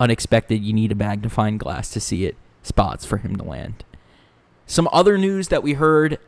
unexpected. 0.00 0.62
You 0.62 0.72
need 0.72 0.92
a 0.92 0.96
magnifying 0.96 1.58
glass 1.58 1.90
to 1.90 2.00
see 2.00 2.24
it 2.24 2.36
spots 2.62 3.04
for 3.04 3.18
him 3.18 3.36
to 3.36 3.44
land. 3.44 3.84
Some 4.66 4.88
other 4.92 5.18
news 5.18 5.48
that 5.48 5.62
we 5.62 5.74
heard 5.74 6.18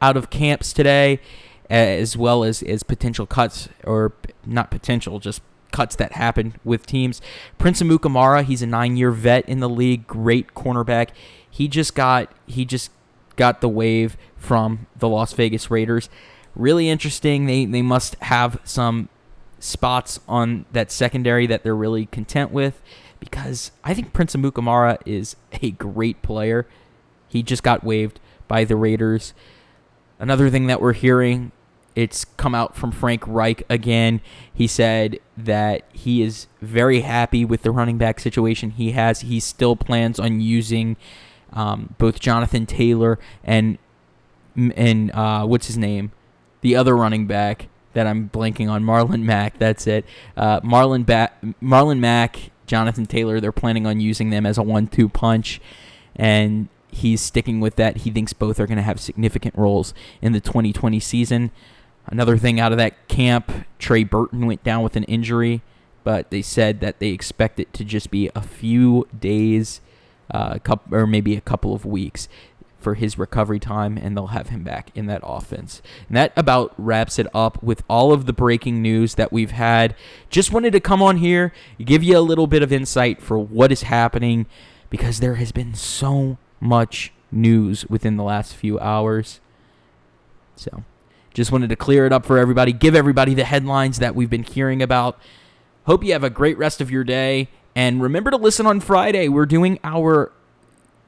out 0.00 0.16
of 0.16 0.30
camps 0.30 0.72
today, 0.72 1.20
as 1.68 2.16
well 2.16 2.44
as 2.44 2.62
as 2.62 2.82
potential 2.82 3.26
cuts 3.26 3.68
or 3.84 4.12
not 4.46 4.70
potential, 4.70 5.18
just 5.18 5.42
cuts 5.72 5.96
that 5.96 6.12
happen 6.12 6.54
with 6.64 6.86
teams. 6.86 7.20
Prince 7.58 7.82
Amukamara, 7.82 8.44
he's 8.44 8.62
a 8.62 8.66
nine-year 8.66 9.10
vet 9.10 9.48
in 9.48 9.60
the 9.60 9.68
league, 9.68 10.06
great 10.06 10.54
cornerback. 10.54 11.10
He 11.48 11.68
just 11.68 11.94
got 11.94 12.32
he 12.46 12.64
just 12.64 12.90
got 13.36 13.60
the 13.60 13.68
waive 13.68 14.16
from 14.36 14.86
the 14.96 15.08
Las 15.08 15.32
Vegas 15.32 15.70
Raiders. 15.70 16.08
Really 16.54 16.88
interesting. 16.88 17.46
They 17.46 17.64
they 17.64 17.82
must 17.82 18.14
have 18.16 18.60
some 18.64 19.08
spots 19.58 20.20
on 20.26 20.64
that 20.72 20.90
secondary 20.90 21.46
that 21.46 21.62
they're 21.62 21.76
really 21.76 22.06
content 22.06 22.50
with 22.50 22.80
because 23.20 23.70
I 23.84 23.94
think 23.94 24.12
Prince 24.12 24.34
Amukamara 24.34 24.98
is 25.04 25.36
a 25.62 25.70
great 25.72 26.22
player. 26.22 26.66
He 27.28 27.42
just 27.42 27.62
got 27.62 27.84
waived 27.84 28.18
by 28.48 28.64
the 28.64 28.76
Raiders. 28.76 29.34
Another 30.18 30.50
thing 30.50 30.66
that 30.66 30.80
we're 30.80 30.94
hearing, 30.94 31.52
it's 31.94 32.24
come 32.24 32.54
out 32.54 32.76
from 32.76 32.92
Frank 32.92 33.22
Reich 33.26 33.64
again. 33.68 34.20
He 34.52 34.66
said 34.66 35.18
that 35.36 35.84
he 35.92 36.22
is 36.22 36.46
very 36.60 37.00
happy 37.00 37.44
with 37.44 37.62
the 37.62 37.70
running 37.70 37.98
back 37.98 38.20
situation 38.20 38.70
he 38.70 38.92
has. 38.92 39.22
He 39.22 39.40
still 39.40 39.76
plans 39.76 40.20
on 40.20 40.40
using 40.40 40.96
um, 41.52 41.94
both 41.98 42.20
Jonathan 42.20 42.66
Taylor 42.66 43.18
and 43.42 43.78
and 44.56 45.10
uh, 45.12 45.46
what's 45.46 45.68
his 45.68 45.78
name, 45.78 46.12
the 46.60 46.76
other 46.76 46.96
running 46.96 47.26
back 47.26 47.68
that 47.92 48.06
I'm 48.06 48.28
blanking 48.28 48.70
on, 48.70 48.84
Marlon 48.84 49.22
Mack. 49.22 49.58
That's 49.58 49.86
it. 49.86 50.04
Uh, 50.36 50.60
Marlon 50.60 51.04
ba- 51.04 51.32
Marlon 51.62 51.98
Mack, 51.98 52.50
Jonathan 52.66 53.06
Taylor. 53.06 53.40
They're 53.40 53.52
planning 53.52 53.86
on 53.86 54.00
using 54.00 54.30
them 54.30 54.46
as 54.46 54.58
a 54.58 54.62
one-two 54.62 55.08
punch, 55.08 55.60
and 56.16 56.68
he's 56.88 57.20
sticking 57.20 57.60
with 57.60 57.76
that. 57.76 57.98
He 57.98 58.10
thinks 58.10 58.32
both 58.32 58.60
are 58.60 58.66
going 58.66 58.76
to 58.76 58.82
have 58.82 59.00
significant 59.00 59.56
roles 59.56 59.94
in 60.20 60.32
the 60.32 60.40
2020 60.40 61.00
season. 61.00 61.50
Another 62.10 62.36
thing 62.36 62.58
out 62.58 62.72
of 62.72 62.78
that 62.78 63.08
camp, 63.08 63.52
Trey 63.78 64.04
Burton 64.04 64.46
went 64.46 64.64
down 64.64 64.82
with 64.82 64.96
an 64.96 65.04
injury, 65.04 65.62
but 66.02 66.30
they 66.30 66.42
said 66.42 66.80
that 66.80 66.98
they 66.98 67.10
expect 67.10 67.60
it 67.60 67.72
to 67.74 67.84
just 67.84 68.10
be 68.10 68.30
a 68.34 68.42
few 68.42 69.06
days 69.18 69.80
uh, 70.30 70.58
couple, 70.58 70.94
or 70.96 71.06
maybe 71.06 71.36
a 71.36 71.40
couple 71.40 71.74
of 71.74 71.84
weeks 71.84 72.28
for 72.78 72.94
his 72.94 73.18
recovery 73.18 73.60
time, 73.60 73.98
and 73.98 74.16
they'll 74.16 74.28
have 74.28 74.48
him 74.48 74.62
back 74.62 74.90
in 74.94 75.06
that 75.06 75.20
offense. 75.22 75.82
And 76.08 76.16
that 76.16 76.32
about 76.36 76.72
wraps 76.78 77.18
it 77.18 77.26
up 77.34 77.62
with 77.62 77.82
all 77.88 78.12
of 78.12 78.26
the 78.26 78.32
breaking 78.32 78.80
news 78.80 79.16
that 79.16 79.32
we've 79.32 79.50
had. 79.50 79.94
Just 80.30 80.52
wanted 80.52 80.72
to 80.72 80.80
come 80.80 81.02
on 81.02 81.18
here, 81.18 81.52
give 81.84 82.02
you 82.02 82.16
a 82.16 82.20
little 82.20 82.46
bit 82.46 82.62
of 82.62 82.72
insight 82.72 83.20
for 83.20 83.38
what 83.38 83.70
is 83.70 83.82
happening, 83.82 84.46
because 84.88 85.20
there 85.20 85.34
has 85.34 85.52
been 85.52 85.74
so 85.74 86.38
much 86.58 87.12
news 87.30 87.86
within 87.88 88.16
the 88.16 88.24
last 88.24 88.54
few 88.54 88.78
hours. 88.80 89.40
So, 90.56 90.84
just 91.32 91.52
wanted 91.52 91.68
to 91.70 91.76
clear 91.76 92.06
it 92.06 92.12
up 92.12 92.26
for 92.26 92.38
everybody, 92.38 92.72
give 92.72 92.94
everybody 92.94 93.34
the 93.34 93.44
headlines 93.44 93.98
that 93.98 94.14
we've 94.14 94.30
been 94.30 94.42
hearing 94.42 94.82
about. 94.82 95.18
Hope 95.86 96.04
you 96.04 96.12
have 96.12 96.24
a 96.24 96.30
great 96.30 96.58
rest 96.58 96.80
of 96.80 96.90
your 96.90 97.04
day. 97.04 97.48
And 97.74 98.02
remember 98.02 98.30
to 98.30 98.36
listen 98.36 98.66
on 98.66 98.80
Friday. 98.80 99.28
We're 99.28 99.46
doing 99.46 99.78
our 99.84 100.32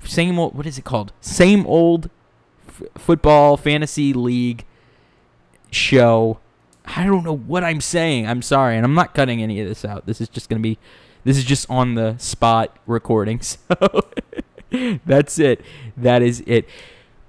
same 0.04 0.38
old, 0.38 0.54
what 0.54 0.66
is 0.66 0.78
it 0.78 0.84
called? 0.84 1.12
Same 1.20 1.66
old 1.66 2.08
f- 2.68 2.82
football 2.96 3.56
fantasy 3.56 4.12
league 4.12 4.64
show. 5.70 6.38
I 6.84 7.04
don't 7.04 7.24
know 7.24 7.36
what 7.36 7.64
I'm 7.64 7.80
saying. 7.80 8.26
I'm 8.26 8.42
sorry. 8.42 8.76
And 8.76 8.84
I'm 8.84 8.94
not 8.94 9.14
cutting 9.14 9.42
any 9.42 9.60
of 9.60 9.68
this 9.68 9.84
out. 9.84 10.06
This 10.06 10.20
is 10.20 10.28
just 10.28 10.48
going 10.48 10.60
to 10.60 10.62
be, 10.62 10.78
this 11.24 11.36
is 11.36 11.44
just 11.44 11.68
on 11.70 11.94
the 11.94 12.16
spot 12.18 12.76
recording. 12.86 13.40
So 13.68 14.02
that's 15.06 15.38
it. 15.38 15.60
That 15.96 16.22
is 16.22 16.42
it. 16.46 16.66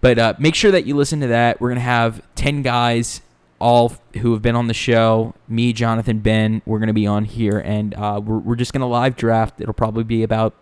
But 0.03 0.19
uh, 0.19 0.33
make 0.37 0.53
sure 0.53 0.69
that 0.69 0.85
you 0.85 0.97
listen 0.97 1.21
to 1.21 1.27
that. 1.27 1.61
We're 1.61 1.69
going 1.69 1.77
to 1.77 1.81
have 1.81 2.21
10 2.35 2.61
guys 2.61 3.21
all 3.57 3.93
who 4.19 4.33
have 4.33 4.41
been 4.41 4.57
on 4.57 4.67
the 4.67 4.73
show, 4.73 5.33
me, 5.47 5.71
Jonathan, 5.71 6.19
Ben, 6.19 6.61
we're 6.65 6.79
going 6.79 6.87
to 6.87 6.93
be 6.93 7.07
on 7.07 7.23
here, 7.23 7.57
and 7.57 7.93
uh, 7.93 8.19
we're, 8.21 8.39
we're 8.39 8.57
just 8.57 8.73
going 8.73 8.81
to 8.81 8.85
live 8.85 9.15
draft. 9.15 9.61
It'll 9.61 9.73
probably 9.73 10.03
be 10.03 10.21
about 10.21 10.55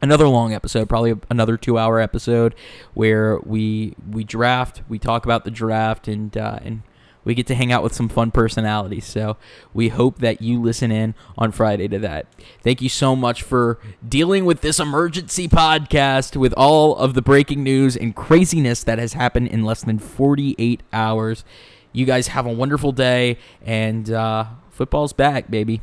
another 0.00 0.28
long 0.28 0.54
episode, 0.54 0.88
probably 0.88 1.16
another 1.28 1.56
two-hour 1.56 1.98
episode, 1.98 2.54
where 2.94 3.40
we 3.40 3.96
we 4.08 4.22
draft, 4.22 4.82
we 4.88 5.00
talk 5.00 5.24
about 5.24 5.44
the 5.44 5.50
draft, 5.50 6.06
and 6.06 6.36
uh, 6.36 6.60
and 6.62 6.82
we 7.28 7.34
get 7.34 7.46
to 7.46 7.54
hang 7.54 7.70
out 7.70 7.82
with 7.82 7.94
some 7.94 8.08
fun 8.08 8.30
personalities. 8.30 9.04
So 9.04 9.36
we 9.74 9.88
hope 9.88 10.20
that 10.20 10.40
you 10.40 10.62
listen 10.62 10.90
in 10.90 11.14
on 11.36 11.52
Friday 11.52 11.86
to 11.88 11.98
that. 11.98 12.26
Thank 12.62 12.80
you 12.80 12.88
so 12.88 13.14
much 13.14 13.42
for 13.42 13.78
dealing 14.06 14.46
with 14.46 14.62
this 14.62 14.80
emergency 14.80 15.46
podcast 15.46 16.36
with 16.36 16.54
all 16.56 16.96
of 16.96 17.12
the 17.12 17.20
breaking 17.20 17.62
news 17.62 17.98
and 17.98 18.16
craziness 18.16 18.82
that 18.82 18.98
has 18.98 19.12
happened 19.12 19.48
in 19.48 19.62
less 19.62 19.82
than 19.82 19.98
48 19.98 20.82
hours. 20.90 21.44
You 21.92 22.06
guys 22.06 22.28
have 22.28 22.46
a 22.46 22.52
wonderful 22.52 22.92
day, 22.92 23.36
and 23.60 24.10
uh, 24.10 24.46
football's 24.70 25.12
back, 25.12 25.50
baby. 25.50 25.82